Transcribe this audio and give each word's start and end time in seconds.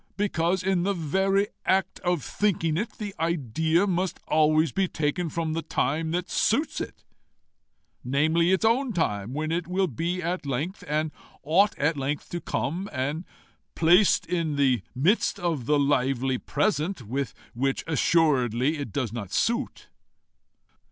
Because, 0.17 0.63
in 0.63 0.81
the 0.81 0.95
very 0.95 1.49
act 1.63 1.99
of 1.99 2.23
thinking 2.23 2.75
it, 2.75 2.93
the 2.93 3.13
idea 3.19 3.85
must 3.85 4.19
always 4.27 4.71
be 4.71 4.87
taken 4.87 5.29
from 5.29 5.53
the 5.53 5.61
time 5.61 6.09
that 6.09 6.27
suits 6.27 6.79
with 6.79 6.89
it 6.89 7.03
namely, 8.03 8.51
its 8.51 8.65
own 8.65 8.93
time, 8.93 9.31
when 9.31 9.51
it 9.51 9.67
will 9.67 9.87
at 10.23 10.45
length, 10.47 10.83
and 10.87 11.11
ought 11.43 11.77
at 11.77 11.97
length 11.97 12.31
to 12.31 12.41
come 12.41 12.89
and 12.91 13.25
placed 13.75 14.25
in 14.25 14.55
the 14.55 14.81
midst 14.95 15.39
of 15.39 15.67
the 15.67 15.77
lively 15.77 16.39
present, 16.39 17.03
with 17.03 17.35
which 17.53 17.83
assuredly 17.85 18.79
it 18.79 18.91
does 18.91 19.13
not 19.13 19.31
suit. 19.31 19.89